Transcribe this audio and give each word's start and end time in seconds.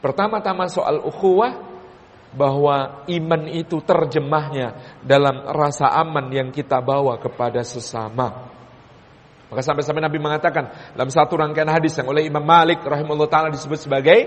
Pertama-tama 0.00 0.64
soal 0.72 1.04
ukhuwah 1.04 1.70
bahwa 2.30 3.04
iman 3.10 3.42
itu 3.50 3.82
terjemahnya 3.82 4.98
dalam 5.02 5.44
rasa 5.50 5.90
aman 5.98 6.30
yang 6.30 6.48
kita 6.54 6.78
bawa 6.78 7.18
kepada 7.18 7.60
sesama. 7.66 8.48
Maka 9.50 9.66
sampai-sampai 9.66 9.98
Nabi 9.98 10.18
mengatakan 10.22 10.94
dalam 10.94 11.10
satu 11.10 11.34
rangkaian 11.34 11.66
hadis 11.66 11.98
yang 11.98 12.06
oleh 12.06 12.30
Imam 12.30 12.42
Malik 12.46 12.86
rahimahullah 12.86 13.26
taala 13.26 13.50
disebut 13.50 13.82
sebagai 13.82 14.18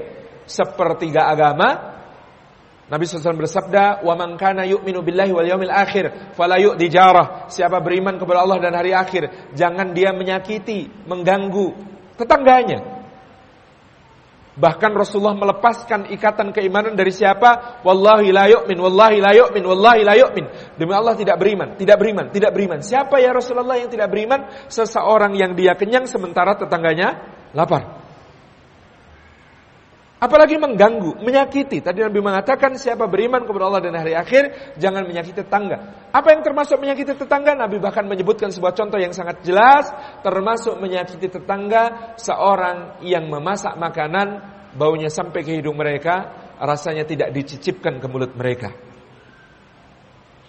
sepertiga 0.44 1.32
agama. 1.32 1.96
Nabi 2.92 3.08
SAW 3.08 3.40
bersabda, 3.40 4.04
"Wa 4.04 4.14
man 4.20 4.36
kana 4.36 4.68
yu'minu 4.68 5.00
billahi 5.00 5.32
wal 5.32 5.48
yawmil 5.48 5.72
akhir 5.72 6.36
fala 6.36 6.60
yu'di 6.60 6.92
jarah." 6.92 7.48
Siapa 7.48 7.80
beriman 7.80 8.20
kepada 8.20 8.44
Allah 8.44 8.60
dan 8.60 8.76
hari 8.76 8.92
akhir, 8.92 9.56
jangan 9.56 9.96
dia 9.96 10.12
menyakiti, 10.12 10.92
mengganggu 11.08 11.72
tetangganya. 12.20 12.93
Bahkan 14.54 14.94
Rasulullah 14.94 15.34
melepaskan 15.34 16.14
ikatan 16.14 16.54
keimanan 16.54 16.94
dari 16.94 17.10
siapa? 17.10 17.82
Wallahi 17.82 18.30
la 18.30 18.46
yu'min, 18.46 18.78
wallahi 18.78 19.18
la 19.18 19.34
yu'min, 19.34 19.64
wallahi 19.66 20.02
la 20.06 20.14
yu'min. 20.14 20.46
Demi 20.78 20.94
Allah 20.94 21.18
tidak 21.18 21.42
beriman, 21.42 21.74
tidak 21.74 21.98
beriman, 21.98 22.30
tidak 22.30 22.54
beriman. 22.54 22.80
Siapa 22.86 23.18
ya 23.18 23.34
Rasulullah 23.34 23.82
yang 23.82 23.90
tidak 23.90 24.14
beriman? 24.14 24.46
Seseorang 24.70 25.34
yang 25.34 25.58
dia 25.58 25.74
kenyang 25.74 26.06
sementara 26.06 26.54
tetangganya 26.54 27.34
lapar. 27.58 28.03
Apalagi 30.24 30.56
mengganggu, 30.56 31.20
menyakiti. 31.20 31.84
Tadi 31.84 32.00
Nabi 32.00 32.24
mengatakan 32.24 32.80
siapa 32.80 33.12
beriman 33.12 33.44
kepada 33.44 33.68
Allah 33.68 33.84
dan 33.84 34.00
hari 34.00 34.16
akhir, 34.16 34.72
jangan 34.80 35.04
menyakiti 35.04 35.44
tetangga. 35.44 36.08
Apa 36.16 36.32
yang 36.32 36.40
termasuk 36.40 36.80
menyakiti 36.80 37.12
tetangga? 37.12 37.60
Nabi 37.60 37.76
bahkan 37.84 38.08
menyebutkan 38.08 38.48
sebuah 38.48 38.72
contoh 38.72 38.96
yang 39.04 39.12
sangat 39.12 39.44
jelas, 39.44 39.92
termasuk 40.24 40.80
menyakiti 40.80 41.28
tetangga 41.28 42.16
seorang 42.16 43.04
yang 43.04 43.28
memasak 43.28 43.76
makanan, 43.76 44.40
baunya 44.80 45.12
sampai 45.12 45.44
ke 45.44 45.60
hidung 45.60 45.76
mereka, 45.76 46.32
rasanya 46.56 47.04
tidak 47.04 47.36
dicicipkan 47.36 48.00
ke 48.00 48.08
mulut 48.08 48.32
mereka. 48.32 48.72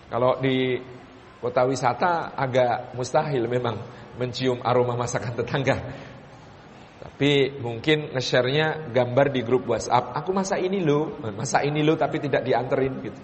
Kalau 0.07 0.39
di 0.39 0.79
kota 1.43 1.67
wisata 1.67 2.39
agak 2.39 2.95
mustahil 2.95 3.51
memang 3.51 3.75
mencium 4.23 4.63
aroma 4.63 4.95
masakan 4.95 5.35
tetangga. 5.35 5.77
Tapi 7.03 7.59
mungkin 7.59 8.15
nge-share-nya 8.15 8.91
gambar 8.95 9.33
di 9.35 9.41
grup 9.43 9.67
WhatsApp. 9.71 10.15
Aku 10.19 10.31
masa 10.31 10.59
ini 10.59 10.83
lo, 10.83 11.19
masa 11.35 11.63
ini 11.63 11.83
lo 11.83 11.95
tapi 11.99 12.19
tidak 12.23 12.43
dianterin 12.47 12.95
gitu. 13.03 13.21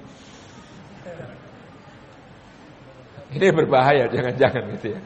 Ini 3.31 3.47
berbahaya, 3.55 4.11
jangan-jangan 4.11 4.63
gitu 4.79 4.87
ya. 4.99 5.01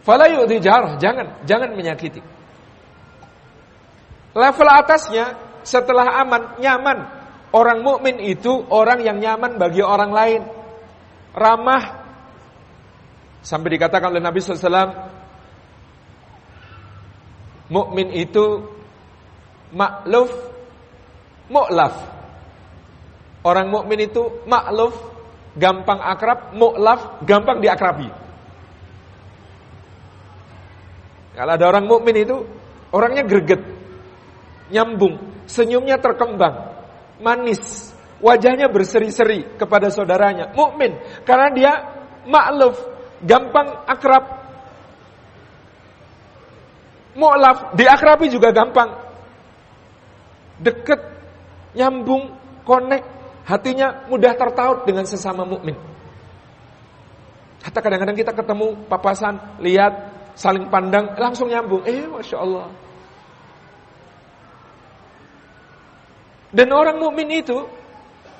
Fala 0.00 0.30
jarah, 0.62 0.96
jangan, 0.96 1.26
jangan 1.44 1.70
menyakiti. 1.74 2.22
Level 4.36 4.68
atasnya 4.68 5.36
setelah 5.66 6.22
aman, 6.22 6.62
nyaman. 6.62 6.98
Orang 7.50 7.80
mukmin 7.80 8.20
itu 8.20 8.52
orang 8.68 9.00
yang 9.00 9.18
nyaman 9.18 9.56
bagi 9.56 9.80
orang 9.80 10.12
lain. 10.12 10.42
Ramah. 11.32 12.04
Sampai 13.40 13.74
dikatakan 13.74 14.12
oleh 14.12 14.22
Nabi 14.22 14.38
SAW, 14.38 14.60
Mukmin 17.66 18.14
itu 18.14 18.62
makluf, 19.74 20.30
mu'laf. 21.50 21.94
Orang 23.42 23.70
mukmin 23.70 24.06
itu 24.06 24.42
makluf, 24.46 24.94
gampang 25.58 25.98
akrab, 26.02 26.54
mu'laf, 26.54 27.22
gampang 27.26 27.58
diakrabi. 27.62 28.10
Kalau 31.36 31.52
ada 31.52 31.64
orang 31.68 31.84
mukmin 31.84 32.16
itu 32.16 32.36
orangnya 32.94 33.26
greget, 33.26 33.60
nyambung, 34.72 35.44
senyumnya 35.44 36.00
terkembang, 36.00 36.74
manis, 37.20 37.92
wajahnya 38.24 38.72
berseri-seri 38.72 39.58
kepada 39.60 39.92
saudaranya. 39.92 40.54
Mukmin 40.56 40.96
karena 41.28 41.48
dia 41.52 41.72
makluf, 42.24 42.80
gampang 43.22 43.84
akrab, 43.84 44.45
Mu'laf, 47.16 47.72
diakrabi 47.72 48.28
juga 48.28 48.52
gampang. 48.52 48.92
Deket, 50.60 51.00
nyambung, 51.72 52.36
connect, 52.68 53.04
hatinya 53.48 54.04
mudah 54.08 54.36
tertaut 54.36 54.84
dengan 54.84 55.08
sesama 55.08 55.48
mukmin. 55.48 55.76
Hatta 57.64 57.80
kadang-kadang 57.82 58.14
kita 58.14 58.32
ketemu 58.36 58.86
papasan, 58.86 59.58
lihat, 59.64 59.92
saling 60.36 60.68
pandang, 60.68 61.16
langsung 61.16 61.48
nyambung. 61.48 61.82
Eh, 61.88 62.04
masya 62.06 62.36
Allah. 62.38 62.68
Dan 66.54 66.70
orang 66.70 67.02
mukmin 67.02 67.28
itu 67.32 67.68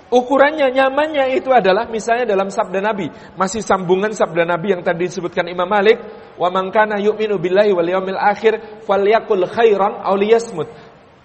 Ukurannya, 0.06 0.70
nyamannya 0.70 1.34
itu 1.34 1.50
adalah 1.50 1.90
misalnya 1.90 2.30
dalam 2.30 2.46
sabda 2.46 2.78
Nabi. 2.78 3.10
Masih 3.34 3.58
sambungan 3.58 4.14
sabda 4.14 4.46
Nabi 4.46 4.78
yang 4.78 4.86
tadi 4.86 5.10
disebutkan 5.10 5.50
Imam 5.50 5.66
Malik. 5.66 5.98
Wa 6.38 6.46
man 6.46 6.70
kana 6.70 7.02
yu'minu 7.02 7.42
billahi 7.42 7.74
wal 7.74 7.90
yawmil 7.90 8.20
akhir 8.20 8.86
falyakul 8.86 9.42
khairan 9.50 9.98
aw 10.06 10.14
liyasmut. 10.14 10.70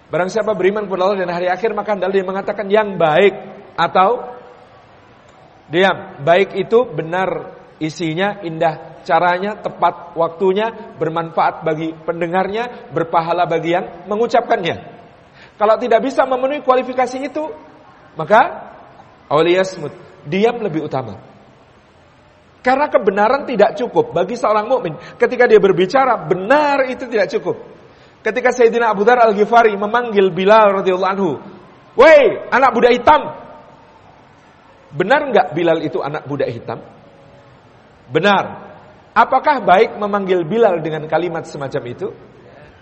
Barang 0.09 0.33
siapa 0.33 0.57
beriman 0.57 0.89
kepada 0.89 1.07
Allah 1.07 1.23
dan 1.23 1.31
hari 1.31 1.47
akhir 1.47 1.77
maka 1.77 1.93
hendaklah 1.93 2.15
dia 2.17 2.25
mengatakan 2.25 2.65
yang 2.73 2.97
baik 2.97 3.33
atau 3.77 4.09
diam. 5.69 6.17
Baik 6.25 6.57
itu 6.57 6.83
benar 6.89 7.61
isinya, 7.77 8.41
indah 8.41 8.91
caranya, 9.05 9.61
tepat 9.61 10.17
waktunya, 10.17 10.97
bermanfaat 10.97 11.61
bagi 11.61 11.93
pendengarnya, 12.01 12.91
berpahala 12.93 13.45
bagi 13.45 13.77
yang 13.77 14.09
mengucapkannya. 14.09 14.75
Kalau 15.57 15.77
tidak 15.77 16.01
bisa 16.01 16.25
memenuhi 16.25 16.65
kualifikasi 16.65 17.17
itu, 17.21 17.43
maka 18.19 18.71
Awliyasmut, 19.31 19.95
diam 20.27 20.59
lebih 20.59 20.91
utama. 20.91 21.15
Karena 22.61 22.91
kebenaran 22.91 23.47
tidak 23.49 23.73
cukup 23.79 24.13
bagi 24.13 24.37
seorang 24.37 24.69
mukmin. 24.69 24.93
Ketika 25.17 25.49
dia 25.49 25.57
berbicara, 25.57 26.29
benar 26.29 26.85
itu 26.85 27.09
tidak 27.09 27.31
cukup. 27.33 27.57
Ketika 28.21 28.53
Sayyidina 28.53 28.93
Abu 28.93 29.01
Dhar 29.01 29.17
Al-Ghifari 29.17 29.73
memanggil 29.73 30.29
Bilal 30.29 30.83
radhiyallahu 30.83 31.13
anhu, 31.17 31.31
"Woi, 31.97 32.21
anak 32.53 32.69
budak 32.77 32.93
hitam." 32.93 33.21
Benar 34.93 35.31
enggak 35.31 35.47
Bilal 35.57 35.79
itu 35.81 36.03
anak 36.03 36.27
budak 36.29 36.51
hitam? 36.53 36.85
Benar. 38.11 38.75
Apakah 39.15 39.63
baik 39.63 39.97
memanggil 39.97 40.45
Bilal 40.45 40.83
dengan 40.83 41.07
kalimat 41.09 41.47
semacam 41.47 41.81
itu? 41.87 42.07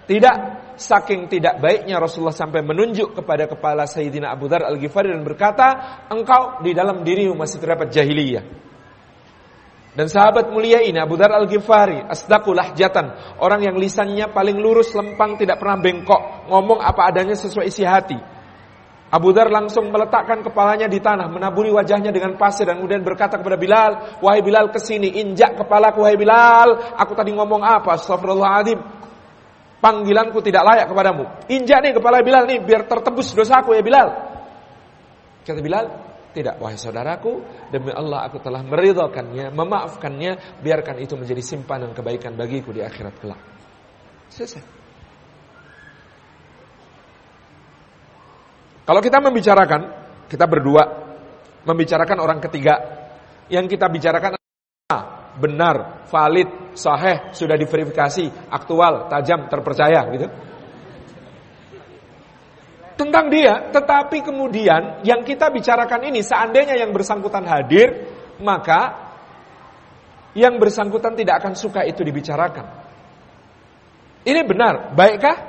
Tidak. 0.09 0.37
Saking 0.79 1.27
tidak 1.27 1.59
baiknya 1.59 1.99
Rasulullah 1.99 2.33
sampai 2.33 2.63
menunjuk 2.63 3.11
kepada 3.11 3.45
kepala 3.45 3.83
Sayyidina 3.83 4.31
Abu 4.31 4.47
Dhar 4.47 4.63
Al-Ghifari 4.63 5.11
dan 5.11 5.27
berkata, 5.27 5.67
engkau 6.07 6.63
di 6.63 6.71
dalam 6.71 7.03
dirimu 7.03 7.35
masih 7.35 7.59
terdapat 7.59 7.91
jahiliyah. 7.91 8.41
Dan 9.93 10.07
sahabat 10.07 10.55
mulia 10.55 10.79
ini 10.79 10.95
Abu 10.95 11.19
Dhar 11.19 11.35
Al-Ghifari, 11.35 11.99
asdaqulah 12.07 12.71
jatan, 12.79 13.11
orang 13.43 13.67
yang 13.67 13.75
lisannya 13.75 14.31
paling 14.31 14.55
lurus, 14.55 14.95
lempang, 14.95 15.35
tidak 15.35 15.59
pernah 15.59 15.77
bengkok, 15.83 16.47
ngomong 16.47 16.79
apa 16.79 17.11
adanya 17.11 17.35
sesuai 17.35 17.67
isi 17.67 17.83
hati. 17.83 18.15
Abu 19.11 19.35
Dhar 19.35 19.51
langsung 19.51 19.91
meletakkan 19.91 20.45
kepalanya 20.45 20.87
di 20.87 21.03
tanah, 21.03 21.27
menaburi 21.27 21.75
wajahnya 21.75 22.15
dengan 22.15 22.39
pasir 22.39 22.69
dan 22.69 22.79
kemudian 22.79 23.03
berkata 23.03 23.41
kepada 23.41 23.57
Bilal, 23.59 23.91
"Wahai 24.23 24.45
Bilal 24.45 24.71
ke 24.71 24.79
sini, 24.79 25.19
injak 25.19 25.59
kepalaku 25.59 26.07
wahai 26.07 26.15
Bilal. 26.15 26.93
Aku 26.95 27.17
tadi 27.17 27.33
ngomong 27.33 27.65
apa? 27.65 27.97
Astagfirullahaladzim. 27.97 28.98
Panggilanku 29.79 30.43
tidak 30.43 30.63
layak 30.67 30.91
kepadamu. 30.91 31.23
Injak 31.47 31.79
nih 31.79 31.95
kepala 31.95 32.19
Bilal 32.19 32.43
nih 32.47 32.59
biar 32.59 32.83
tertebus 32.83 33.31
dosaku 33.31 33.71
ya 33.75 33.83
Bilal. 33.83 34.07
Kata 35.47 35.59
Bilal, 35.63 35.85
tidak 36.35 36.59
wahai 36.59 36.75
saudaraku, 36.75 37.41
demi 37.71 37.89
Allah 37.89 38.27
aku 38.27 38.43
telah 38.43 38.59
meridhokannya, 38.61 39.49
memaafkannya, 39.55 40.61
biarkan 40.61 40.99
itu 40.99 41.15
menjadi 41.15 41.41
simpanan 41.41 41.95
kebaikan 41.95 42.35
bagiku 42.35 42.75
di 42.75 42.83
akhirat 42.83 43.15
kelak. 43.17 43.39
Selesai. 44.29 44.63
Kalau 48.83 49.01
kita 49.05 49.17
membicarakan, 49.21 49.81
kita 50.27 50.45
berdua 50.49 50.83
membicarakan 51.65 52.17
orang 52.19 52.39
ketiga, 52.41 52.75
yang 53.49 53.65
kita 53.65 53.85
bicarakan 53.89 54.38
benar, 55.39 56.05
valid, 56.11 56.75
sahih, 56.75 57.31
sudah 57.31 57.55
diverifikasi, 57.55 58.51
aktual, 58.51 59.07
tajam, 59.07 59.47
terpercaya 59.47 60.03
gitu. 60.13 60.27
Tentang 62.99 63.31
dia, 63.31 63.71
tetapi 63.71 64.19
kemudian 64.19 65.01
yang 65.07 65.23
kita 65.23 65.47
bicarakan 65.47 66.11
ini 66.11 66.19
seandainya 66.19 66.75
yang 66.75 66.91
bersangkutan 66.91 67.47
hadir, 67.47 68.11
maka 68.43 69.09
yang 70.35 70.59
bersangkutan 70.59 71.15
tidak 71.15 71.39
akan 71.41 71.55
suka 71.55 71.87
itu 71.87 72.03
dibicarakan. 72.03 72.67
Ini 74.27 74.43
benar, 74.43 74.93
baikkah? 74.93 75.48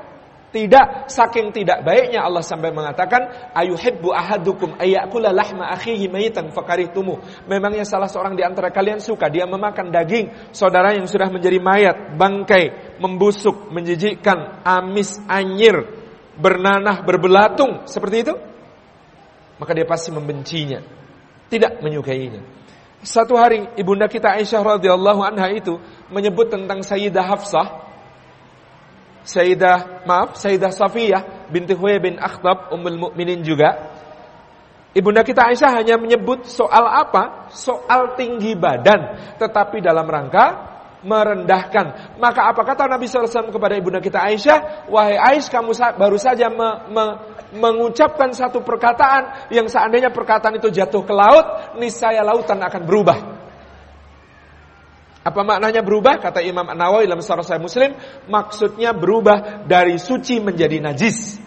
Tidak, 0.51 1.07
saking 1.07 1.55
tidak 1.55 1.87
baiknya 1.87 2.27
Allah 2.27 2.43
sampai 2.43 2.75
mengatakan 2.75 3.55
ayuhibbu 3.55 4.11
ahadukum 4.11 4.75
ayyakula 4.83 5.31
lahma 5.31 5.71
akhihi 5.71 6.11
mayitan 6.11 6.51
fakarihtumu. 6.51 7.23
Memangnya 7.47 7.87
salah 7.87 8.11
seorang 8.11 8.35
di 8.35 8.43
antara 8.43 8.75
kalian 8.75 8.99
suka 8.99 9.31
dia 9.31 9.47
memakan 9.47 9.95
daging 9.95 10.51
saudara 10.51 10.91
yang 10.91 11.07
sudah 11.07 11.31
menjadi 11.31 11.63
mayat, 11.63 12.19
bangkai, 12.19 12.99
membusuk, 12.99 13.71
menjijikkan, 13.71 14.67
amis, 14.67 15.23
anyir 15.31 16.01
bernanah, 16.41 17.05
berbelatung, 17.05 17.85
seperti 17.85 18.17
itu, 18.25 18.35
maka 19.61 19.71
dia 19.77 19.85
pasti 19.85 20.09
membencinya, 20.11 20.81
tidak 21.53 21.79
menyukainya. 21.85 22.41
Satu 23.05 23.37
hari 23.37 23.65
ibunda 23.81 24.09
kita 24.09 24.37
Aisyah 24.37 24.77
radhiyallahu 24.77 25.21
anha 25.25 25.49
itu 25.53 25.81
menyebut 26.09 26.53
tentang 26.53 26.85
Sayyidah 26.85 27.25
Hafsah, 27.25 27.90
Sayyidah 29.25 30.09
maaf, 30.09 30.41
Sayyidah 30.41 30.73
Safiyah 30.73 31.51
binti 31.53 31.77
Huyai 31.77 32.01
bin 32.01 32.17
Akhtab 32.17 32.73
Ummul 32.73 32.97
Mukminin 32.97 33.45
juga. 33.45 33.91
Ibunda 34.91 35.23
kita 35.23 35.47
Aisyah 35.47 35.71
hanya 35.79 35.95
menyebut 36.03 36.51
soal 36.51 36.83
apa? 36.83 37.47
Soal 37.55 38.19
tinggi 38.19 38.59
badan, 38.59 39.35
tetapi 39.39 39.79
dalam 39.79 40.03
rangka 40.03 40.67
merendahkan. 41.07 42.19
Maka 42.19 42.51
apa 42.51 42.63
kata 42.67 42.91
Nabi 42.91 43.07
SAW 43.07 43.55
kepada 43.55 43.79
ibunda 43.79 44.03
kita 44.03 44.19
Aisyah? 44.19 44.91
Wahai 44.91 45.15
Aisyah, 45.15 45.51
kamu 45.63 45.71
baru 45.95 46.19
saja 46.19 46.51
me, 46.51 46.91
me, 46.91 47.05
mengucapkan 47.55 48.35
satu 48.35 48.67
perkataan 48.67 49.49
yang 49.55 49.71
seandainya 49.71 50.11
perkataan 50.11 50.59
itu 50.59 50.75
jatuh 50.75 51.07
ke 51.07 51.15
laut, 51.15 51.79
niscaya 51.79 52.27
lautan 52.27 52.59
akan 52.59 52.83
berubah. 52.83 53.40
Apa 55.31 55.47
maknanya 55.47 55.87
berubah? 55.87 56.19
Kata 56.19 56.43
Imam 56.43 56.67
An-Nawawi 56.67 57.07
dalam 57.07 57.23
Sarah 57.23 57.47
Saya 57.47 57.63
Muslim, 57.63 57.95
maksudnya 58.27 58.91
berubah 58.91 59.63
dari 59.65 59.95
suci 59.97 60.43
menjadi 60.43 60.83
najis. 60.83 61.39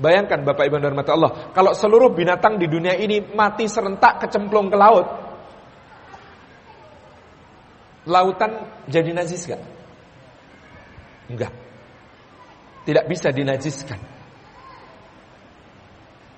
Bayangkan 0.00 0.40
Bapak 0.42 0.66
Ibu 0.66 0.80
dan 0.80 0.96
Allah, 0.96 1.52
kalau 1.52 1.76
seluruh 1.76 2.16
binatang 2.16 2.56
di 2.56 2.66
dunia 2.66 2.96
ini 2.96 3.20
mati 3.20 3.68
serentak 3.68 4.24
kecemplung 4.24 4.72
ke 4.72 4.76
laut, 4.80 5.06
lautan 8.08 8.66
jadi 8.88 9.12
najis 9.12 9.46
gak? 9.46 9.62
Enggak. 11.28 11.52
Tidak 12.82 13.04
bisa 13.06 13.30
dinajiskan. 13.30 14.21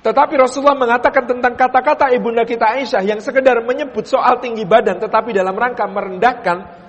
Tetapi 0.05 0.37
Rasulullah 0.37 0.77
mengatakan 0.77 1.25
tentang 1.25 1.57
kata-kata 1.57 2.13
ibunda 2.13 2.45
kita 2.45 2.77
Aisyah 2.77 3.01
yang 3.09 3.25
sekedar 3.25 3.65
menyebut 3.65 4.05
soal 4.05 4.37
tinggi 4.37 4.69
badan 4.69 5.01
tetapi 5.01 5.33
dalam 5.33 5.57
rangka 5.57 5.89
merendahkan 5.89 6.85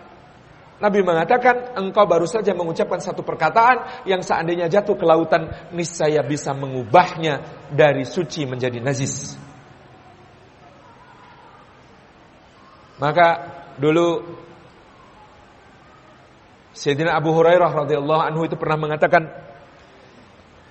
Nabi 0.76 1.00
mengatakan 1.08 1.80
engkau 1.80 2.04
baru 2.04 2.28
saja 2.28 2.52
mengucapkan 2.52 3.00
satu 3.00 3.24
perkataan 3.24 4.04
yang 4.04 4.20
seandainya 4.20 4.68
jatuh 4.68 5.00
ke 5.00 5.08
lautan 5.08 5.48
niscaya 5.72 6.20
bisa 6.28 6.52
mengubahnya 6.52 7.40
dari 7.72 8.04
suci 8.04 8.44
menjadi 8.44 8.84
najis. 8.84 9.40
Maka 13.00 13.28
dulu 13.80 14.36
Sayyidina 16.76 17.16
Abu 17.16 17.32
Hurairah 17.32 17.72
radhiyallahu 17.72 18.22
anhu 18.28 18.44
itu 18.44 18.60
pernah 18.60 18.76
mengatakan 18.76 19.32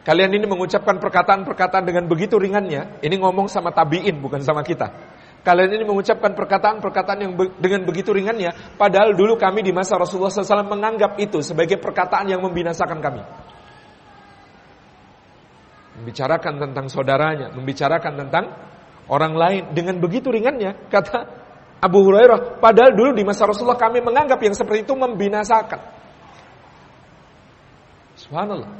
kalian 0.04 0.30
ini 0.36 0.44
mengucapkan 0.44 1.00
perkataan-perkataan 1.00 1.84
dengan 1.88 2.04
begitu 2.04 2.36
ringannya, 2.36 3.00
ini 3.00 3.16
ngomong 3.16 3.48
sama 3.48 3.72
tabi'in 3.72 4.20
bukan 4.20 4.44
sama 4.44 4.60
kita. 4.60 4.92
Kalian 5.44 5.76
ini 5.76 5.84
mengucapkan 5.84 6.32
perkataan-perkataan 6.32 7.18
yang 7.20 7.32
be 7.36 7.52
dengan 7.60 7.84
begitu 7.84 8.16
ringannya, 8.16 8.76
padahal 8.80 9.12
dulu 9.12 9.36
kami 9.36 9.60
di 9.60 9.76
masa 9.76 10.00
Rasulullah 10.00 10.32
SAW 10.32 10.64
menganggap 10.64 11.20
itu 11.20 11.44
sebagai 11.44 11.76
perkataan 11.76 12.32
yang 12.32 12.40
membinasakan 12.40 13.00
kami. 13.04 13.20
Membicarakan 16.00 16.52
tentang 16.64 16.86
saudaranya, 16.88 17.52
membicarakan 17.52 18.12
tentang 18.24 18.44
orang 19.12 19.36
lain 19.36 19.62
dengan 19.76 20.00
begitu 20.00 20.32
ringannya, 20.32 20.88
kata 20.88 21.44
Abu 21.84 22.00
Hurairah, 22.08 22.64
padahal 22.64 22.96
dulu 22.96 23.12
di 23.12 23.28
masa 23.28 23.44
Rasulullah 23.44 23.76
kami 23.76 24.00
menganggap 24.00 24.40
yang 24.40 24.56
seperti 24.56 24.88
itu 24.88 24.96
membinasakan. 24.96 25.80
Subhanallah. 28.16 28.72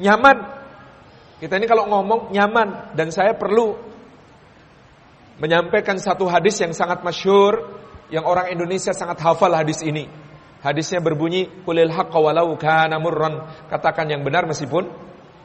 Nyaman. 0.00 0.38
Kita 1.42 1.58
ini 1.58 1.66
kalau 1.66 1.90
ngomong 1.90 2.30
nyaman 2.30 2.94
dan 2.94 3.10
saya 3.10 3.34
perlu 3.34 3.74
menyampaikan 5.42 5.98
satu 5.98 6.30
hadis 6.30 6.62
yang 6.62 6.70
sangat 6.70 7.02
masyhur 7.02 7.82
yang 8.14 8.22
orang 8.22 8.54
Indonesia 8.54 8.94
sangat 8.94 9.18
hafal 9.18 9.50
hadis 9.50 9.82
ini. 9.82 10.06
Hadisnya 10.62 11.02
berbunyi 11.02 11.50
kulil 11.66 11.90
haqqa 11.90 12.14
walau 12.22 12.54
kana 12.54 13.02
murran. 13.02 13.42
Katakan 13.66 14.06
yang 14.06 14.22
benar 14.22 14.46
meskipun 14.46 14.86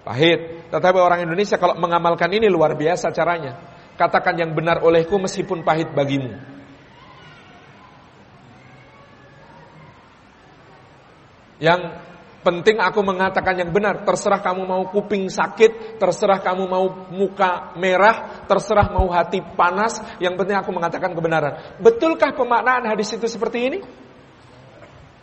pahit. 0.05 0.69
Tetapi 0.69 0.97
orang 1.01 1.25
Indonesia 1.25 1.57
kalau 1.57 1.73
mengamalkan 1.81 2.29
ini 2.29 2.45
luar 2.45 2.77
biasa 2.77 3.09
caranya. 3.09 3.57
Katakan 3.97 4.37
yang 4.37 4.53
benar 4.53 4.85
olehku 4.85 5.17
meskipun 5.17 5.65
pahit 5.65 5.89
bagimu. 5.97 6.37
Yang 11.57 11.81
penting 12.47 12.79
aku 12.79 13.03
mengatakan 13.03 13.59
yang 13.59 13.75
benar. 13.75 14.07
Terserah 14.07 14.39
kamu 14.39 14.63
mau 14.63 14.87
kuping 14.87 15.27
sakit, 15.27 15.99
terserah 15.99 16.39
kamu 16.39 16.63
mau 16.63 17.11
muka 17.11 17.75
merah, 17.75 18.47
terserah 18.47 18.87
mau 18.95 19.11
hati 19.11 19.43
panas. 19.43 19.99
Yang 20.23 20.39
penting 20.39 20.55
aku 20.55 20.71
mengatakan 20.71 21.11
kebenaran. 21.11 21.75
Betulkah 21.83 22.31
pemaknaan 22.31 22.87
hadis 22.87 23.11
itu 23.11 23.27
seperti 23.27 23.59
ini? 23.67 23.79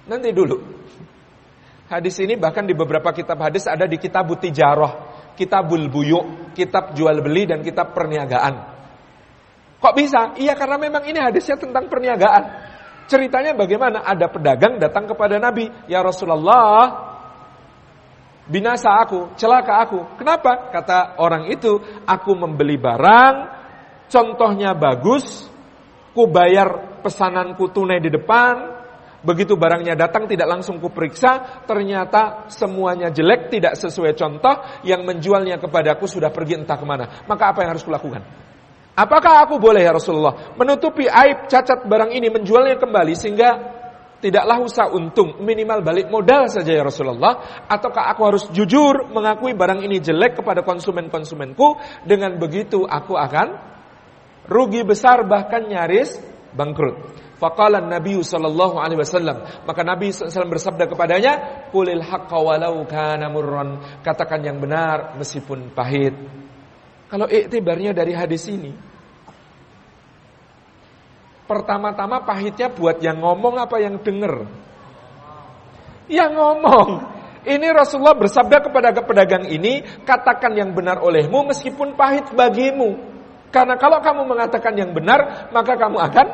Nanti 0.05 0.29
dulu. 0.37 0.61
Hadis 1.89 2.21
ini 2.21 2.37
bahkan 2.37 2.69
di 2.69 2.77
beberapa 2.77 3.09
kitab 3.17 3.41
hadis 3.41 3.65
ada 3.65 3.89
di 3.89 3.97
kitab 3.97 4.29
Tijarah 4.37 5.15
kitabul 5.35 5.91
buyuk, 5.91 6.55
kitab 6.55 6.95
jual 6.95 7.19
beli 7.21 7.49
dan 7.49 7.61
kitab 7.61 7.93
perniagaan. 7.93 8.55
Kok 9.83 9.95
bisa? 9.97 10.33
Iya 10.41 10.57
karena 10.57 10.81
memang 10.81 11.05
ini 11.05 11.21
hadisnya 11.21 11.61
tentang 11.61 11.93
perniagaan. 11.93 12.73
Ceritanya 13.05 13.53
bagaimana? 13.53 14.01
Ada 14.01 14.33
pedagang 14.33 14.81
datang 14.81 15.05
kepada 15.05 15.37
Nabi, 15.37 15.69
"Ya 15.93 16.01
Rasulullah, 16.01 17.14
binasa 18.49 18.91
aku, 19.01 19.37
celaka 19.37 19.85
aku." 19.85 20.19
Kenapa? 20.21 20.71
Kata 20.73 21.21
orang 21.21 21.49
itu, 21.53 21.81
"Aku 22.05 22.33
membeli 22.37 22.81
barang, 22.81 23.35
contohnya 24.09 24.73
bagus, 24.77 25.49
ku 26.17 26.29
bayar 26.31 27.01
pesananku 27.03 27.71
tunai 27.73 28.01
di 28.01 28.11
depan, 28.13 28.75
Begitu 29.25 29.57
barangnya 29.57 29.97
datang 29.97 30.29
tidak 30.29 30.53
langsung 30.53 30.77
kuperiksa, 30.77 31.65
ternyata 31.65 32.45
semuanya 32.53 33.09
jelek, 33.09 33.49
tidak 33.49 33.73
sesuai 33.81 34.13
contoh, 34.13 34.85
yang 34.85 35.01
menjualnya 35.01 35.57
kepadaku 35.57 36.05
sudah 36.05 36.29
pergi 36.29 36.61
entah 36.61 36.77
ke 36.77 36.85
mana. 36.85 37.25
Maka 37.25 37.57
apa 37.57 37.65
yang 37.65 37.73
harus 37.73 37.89
kulakukan? 37.89 38.21
Apakah 38.95 39.43
aku 39.43 39.59
boleh 39.59 39.83
ya 39.83 39.91
Rasulullah 39.91 40.55
menutupi 40.55 41.11
aib 41.11 41.51
cacat 41.51 41.83
barang 41.83 42.15
ini 42.15 42.31
menjualnya 42.31 42.79
kembali 42.79 43.19
sehingga 43.19 43.74
tidaklah 44.25 44.65
usah 44.65 44.89
untung, 44.89 45.37
minimal 45.45 45.85
balik 45.85 46.09
modal 46.09 46.49
saja 46.49 46.73
ya 46.73 46.81
Rasulullah, 46.81 47.69
ataukah 47.69 48.09
aku 48.17 48.23
harus 48.25 48.45
jujur 48.57 49.13
mengakui 49.13 49.53
barang 49.53 49.85
ini 49.85 50.01
jelek 50.01 50.41
kepada 50.41 50.65
konsumen-konsumenku, 50.65 51.77
dengan 52.09 52.41
begitu 52.41 52.89
aku 52.89 53.21
akan 53.21 53.61
rugi 54.49 54.81
besar 54.81 55.29
bahkan 55.29 55.69
nyaris 55.69 56.17
bangkrut. 56.57 57.21
Faqala 57.37 57.85
Nabi 57.85 58.17
sallallahu 58.25 58.81
alaihi 58.81 59.05
wasallam, 59.05 59.45
maka 59.67 59.83
Nabi 59.85 60.15
SAW 60.15 60.49
bersabda 60.49 60.87
kepadanya, 60.89 61.33
"Qulil 61.75 62.01
haqqa 62.01 62.39
walau 62.41 62.87
kana 62.89 63.29
murran." 63.29 64.01
Katakan 64.01 64.41
yang 64.41 64.63
benar 64.63 65.19
meskipun 65.21 65.75
pahit. 65.75 66.15
Kalau 67.11 67.27
iktibarnya 67.29 67.93
dari 67.93 68.17
hadis 68.17 68.49
ini, 68.49 68.94
pertama-tama 71.45 72.25
pahitnya 72.25 72.73
buat 72.73 73.01
yang 73.01 73.21
ngomong 73.21 73.61
apa 73.61 73.77
yang 73.81 74.01
denger? 74.01 74.49
Yang 76.09 76.33
ngomong. 76.37 76.89
Ini 77.45 77.69
Rasulullah 77.77 78.17
bersabda 78.17 78.65
kepada 78.65 78.89
pedagang 79.05 79.45
ini, 79.45 79.85
katakan 80.05 80.57
yang 80.57 80.73
benar 80.73 81.05
olehmu 81.05 81.45
meskipun 81.53 81.93
pahit 81.93 82.33
bagimu. 82.33 82.97
Karena 83.53 83.77
kalau 83.77 84.01
kamu 84.01 84.25
mengatakan 84.25 84.75
yang 84.75 84.97
benar, 84.97 85.53
maka 85.53 85.77
kamu 85.77 86.01
akan 86.01 86.27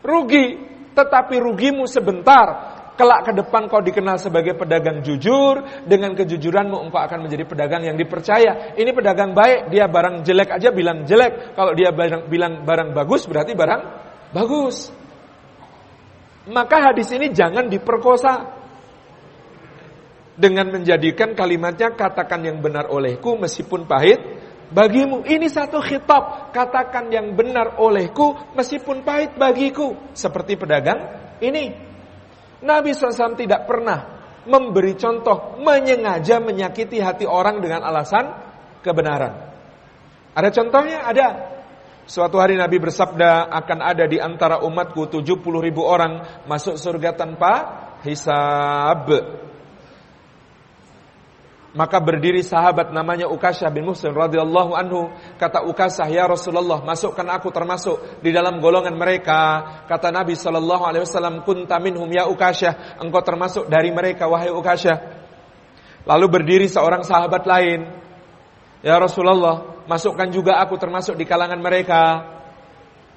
rugi, 0.00 0.58
tetapi 0.96 1.36
rugimu 1.36 1.84
sebentar. 1.84 2.75
Kelak 2.96 3.28
ke 3.28 3.32
depan 3.36 3.68
kau 3.68 3.84
dikenal 3.84 4.16
sebagai 4.16 4.56
pedagang 4.56 5.04
jujur, 5.04 5.60
dengan 5.84 6.16
kejujuranmu 6.16 6.88
engkau 6.88 6.96
akan 6.96 7.28
menjadi 7.28 7.44
pedagang 7.44 7.84
yang 7.84 8.00
dipercaya. 8.00 8.72
Ini 8.72 8.90
pedagang 8.96 9.36
baik, 9.36 9.68
dia 9.68 9.84
barang 9.84 10.24
jelek 10.24 10.56
aja 10.56 10.72
bilang 10.72 11.04
jelek. 11.04 11.52
Kalau 11.52 11.76
dia 11.76 11.92
barang, 11.92 12.32
bilang 12.32 12.64
barang 12.64 12.96
bagus 12.96 13.28
berarti 13.28 13.52
barang 13.52 13.82
bagus. 14.32 14.88
Maka 16.48 16.90
hadis 16.90 17.12
ini 17.12 17.36
jangan 17.36 17.68
diperkosa 17.68 18.48
dengan 20.36 20.68
menjadikan 20.72 21.32
kalimatnya 21.36 21.92
katakan 21.96 22.44
yang 22.44 22.64
benar 22.64 22.88
olehku 22.88 23.36
meskipun 23.36 23.84
pahit 23.84 24.20
bagimu. 24.70 25.24
Ini 25.26 25.46
satu 25.52 25.84
khitab. 25.84 26.52
Katakan 26.52 27.12
yang 27.12 27.36
benar 27.36 27.76
olehku 27.76 28.36
meskipun 28.56 29.04
pahit 29.04 29.36
bagiku. 29.36 29.96
Seperti 30.16 30.56
pedagang 30.56 30.98
ini. 31.44 31.85
Nabi 32.64 32.96
SAW 32.96 33.36
tidak 33.36 33.68
pernah 33.68 34.16
memberi 34.46 34.94
contoh 34.94 35.58
menyengaja 35.60 36.38
menyakiti 36.38 37.02
hati 37.02 37.26
orang 37.26 37.60
dengan 37.60 37.82
alasan 37.82 38.30
kebenaran. 38.80 39.34
Ada 40.32 40.48
contohnya? 40.54 41.04
Ada. 41.04 41.28
Suatu 42.06 42.38
hari 42.38 42.54
Nabi 42.54 42.78
bersabda 42.78 43.50
akan 43.50 43.78
ada 43.82 44.06
di 44.06 44.22
antara 44.22 44.62
umatku 44.62 45.10
70 45.10 45.42
ribu 45.58 45.82
orang 45.82 46.44
masuk 46.46 46.78
surga 46.78 47.18
tanpa 47.18 47.52
hisab. 48.06 49.10
Maka 51.74 52.00
berdiri 52.00 52.40
sahabat 52.40 52.94
namanya 52.94 53.28
Ukasha 53.28 53.68
bin 53.68 53.84
Muslim 53.84 54.16
radhiyallahu 54.16 54.72
anhu. 54.72 55.12
Kata 55.36 55.66
Ukasha, 55.66 56.08
"Ya 56.08 56.24
Rasulullah, 56.24 56.80
masukkan 56.80 57.26
aku 57.28 57.52
termasuk 57.52 58.24
di 58.24 58.32
dalam 58.32 58.64
golongan 58.64 58.96
mereka." 58.96 59.60
Kata 59.84 60.08
Nabi 60.08 60.38
sallallahu 60.38 60.86
alaihi 60.88 61.04
wasallam, 61.04 61.44
"Kunta 61.44 61.76
minhum 61.76 62.08
ya 62.08 62.30
Ukasha, 62.30 62.96
engkau 62.96 63.20
termasuk 63.20 63.68
dari 63.68 63.92
mereka 63.92 64.24
wahai 64.24 64.48
Ukasha." 64.48 65.20
Lalu 66.08 66.26
berdiri 66.32 66.66
seorang 66.70 67.04
sahabat 67.04 67.44
lain. 67.44 67.92
"Ya 68.80 68.96
Rasulullah, 68.96 69.84
masukkan 69.84 70.32
juga 70.32 70.56
aku 70.62 70.80
termasuk 70.80 71.12
di 71.20 71.28
kalangan 71.28 71.60
mereka." 71.60 72.24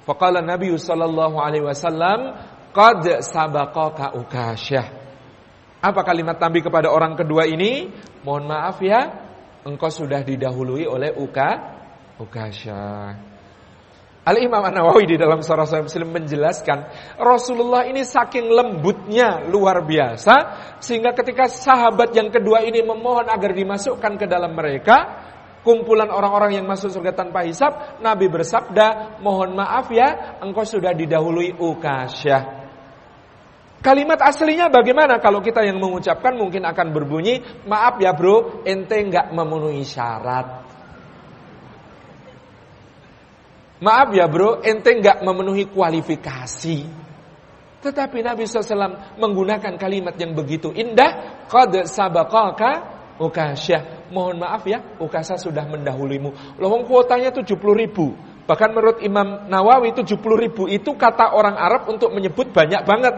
Faqala 0.04 0.44
Nabi 0.44 0.76
sallallahu 0.76 1.40
alaihi 1.40 1.64
wasallam, 1.64 2.36
"Qad 2.76 3.24
sabaqaka 3.24 4.20
Ukasha." 4.20 4.99
Apa 5.80 6.04
kalimat 6.04 6.36
Nabi 6.36 6.60
kepada 6.60 6.92
orang 6.92 7.16
kedua 7.16 7.48
ini? 7.48 7.88
Mohon 8.20 8.44
maaf 8.52 8.84
ya, 8.84 9.00
engkau 9.64 9.88
sudah 9.88 10.20
didahului 10.20 10.84
oleh 10.84 11.16
Uka 11.16 11.80
Ukasha. 12.20 13.16
Al-Imam 14.20 14.60
An-Nawawi 14.60 15.08
di 15.08 15.16
dalam 15.16 15.40
Surah 15.40 15.64
Sahih 15.64 15.88
Muslim 15.88 16.12
menjelaskan 16.12 16.84
Rasulullah 17.16 17.88
ini 17.88 18.04
saking 18.04 18.52
lembutnya 18.52 19.48
luar 19.48 19.80
biasa 19.80 20.34
sehingga 20.76 21.16
ketika 21.16 21.48
sahabat 21.48 22.12
yang 22.12 22.28
kedua 22.28 22.60
ini 22.60 22.84
memohon 22.84 23.32
agar 23.32 23.56
dimasukkan 23.56 24.20
ke 24.20 24.28
dalam 24.28 24.52
mereka 24.52 25.24
kumpulan 25.64 26.12
orang-orang 26.12 26.60
yang 26.60 26.68
masuk 26.68 26.92
surga 26.92 27.16
tanpa 27.16 27.48
hisap 27.48 27.96
Nabi 28.04 28.28
bersabda 28.28 29.18
mohon 29.24 29.56
maaf 29.56 29.88
ya 29.88 30.36
engkau 30.44 30.68
sudah 30.68 30.92
didahului 30.92 31.56
Ukasha 31.56 32.59
Kalimat 33.80 34.20
aslinya 34.20 34.68
bagaimana 34.68 35.16
kalau 35.24 35.40
kita 35.40 35.64
yang 35.64 35.80
mengucapkan 35.80 36.36
mungkin 36.36 36.68
akan 36.68 36.92
berbunyi, 36.92 37.40
maaf 37.64 37.96
ya 37.96 38.12
bro, 38.12 38.60
ente 38.68 39.00
nggak 39.00 39.32
memenuhi 39.32 39.80
syarat. 39.88 40.68
Maaf 43.80 44.12
ya 44.12 44.28
bro, 44.28 44.60
ente 44.60 44.92
nggak 45.00 45.24
memenuhi 45.24 45.72
kualifikasi. 45.72 46.78
Tetapi 47.80 48.20
Nabi 48.20 48.44
SAW 48.44 49.16
menggunakan 49.16 49.72
kalimat 49.80 50.12
yang 50.20 50.36
begitu 50.36 50.68
indah, 50.76 51.48
qad 51.48 51.88
sabaqaka 51.88 53.00
Ukasyah. 53.20 54.12
Mohon 54.12 54.44
maaf 54.44 54.64
ya, 54.64 54.80
Ukasha 54.96 55.36
sudah 55.36 55.68
mendahulimu. 55.68 56.56
Loh 56.56 56.72
kuotanya 56.88 57.28
70 57.32 57.52
ribu. 57.76 58.16
Bahkan 58.48 58.70
menurut 58.72 58.98
Imam 59.04 59.46
Nawawi 59.46 59.92
70 59.92 60.16
ribu 60.34 60.66
itu 60.66 60.96
kata 60.96 61.36
orang 61.36 61.54
Arab 61.54 61.86
untuk 61.92 62.10
menyebut 62.16 62.50
banyak 62.50 62.82
banget. 62.82 63.14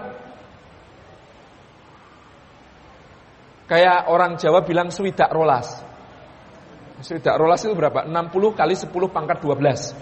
Kayak 3.73 4.05
orang 4.13 4.37
Jawa 4.37 4.61
bilang 4.69 4.93
swidak 4.93 5.33
rolas. 5.33 5.81
Swidak 7.01 7.41
rolas 7.41 7.65
itu 7.65 7.73
berapa? 7.73 8.05
60 8.05 8.53
kali 8.53 8.77
10 8.77 8.93
pangkat 9.09 9.41
12. 9.41 9.97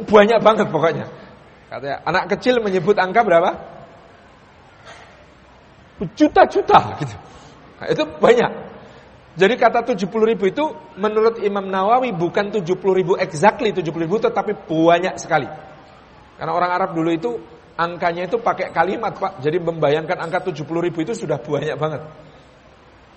Oh, 0.00 0.04
banyak 0.08 0.40
banget 0.40 0.72
pokoknya. 0.72 1.04
Katanya 1.68 2.00
anak 2.08 2.32
kecil 2.32 2.64
menyebut 2.64 2.96
angka 2.96 3.20
berapa? 3.20 3.52
Juta-juta 6.16 6.96
gitu. 7.04 7.16
Nah, 7.84 7.86
itu 7.92 8.08
banyak. 8.08 8.50
Jadi 9.36 9.54
kata 9.60 9.92
70 9.92 10.08
ribu 10.24 10.48
itu 10.48 10.72
menurut 10.96 11.44
Imam 11.44 11.68
Nawawi 11.68 12.16
bukan 12.16 12.48
70 12.48 12.64
ribu 12.96 13.12
exactly 13.20 13.76
70 13.76 13.92
ribu 14.08 14.16
tetapi 14.16 14.56
banyak 14.64 15.20
sekali. 15.20 15.52
Karena 16.40 16.52
orang 16.56 16.70
Arab 16.72 16.96
dulu 16.96 17.12
itu 17.12 17.36
angkanya 17.78 18.26
itu 18.26 18.42
pakai 18.42 18.74
kalimat 18.74 19.14
Pak. 19.14 19.38
Jadi 19.38 19.62
membayangkan 19.62 20.18
angka 20.18 20.50
70 20.50 20.66
ribu 20.66 20.98
itu 21.06 21.14
sudah 21.14 21.38
banyak 21.38 21.78
banget. 21.78 22.02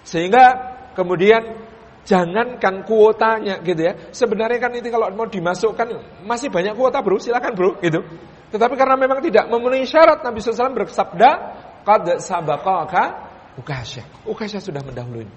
Sehingga 0.05 0.45
kemudian 0.93 1.57
jangankan 2.05 2.85
kuotanya 2.85 3.57
gitu 3.65 3.81
ya. 3.81 3.93
Sebenarnya 4.13 4.61
kan 4.61 4.71
itu 4.77 4.93
kalau 4.93 5.09
mau 5.17 5.25
dimasukkan 5.25 6.21
masih 6.23 6.53
banyak 6.53 6.77
kuota 6.77 7.01
bro, 7.01 7.17
silakan 7.17 7.53
bro 7.57 7.71
gitu. 7.81 8.05
Tetapi 8.53 8.73
karena 8.77 8.95
memang 8.99 9.23
tidak 9.23 9.49
memenuhi 9.49 9.87
syarat 9.87 10.21
Nabi 10.21 10.43
SAW 10.43 10.75
bersabda, 10.75 11.29
Qad 11.81 12.21
sabaqaka 12.21 13.03
Ukasya. 13.57 14.27
Ukasya 14.27 14.59
sudah 14.63 14.79
mendahului. 14.83 15.27